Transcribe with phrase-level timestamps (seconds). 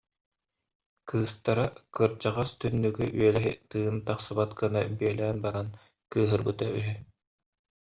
[1.09, 1.65] Кыыстара
[1.95, 5.67] кырдьаҕас түннүгү-үөлэһи тыын тахсыбат гына бүөлээн баран
[6.11, 6.93] кыырбыта үһү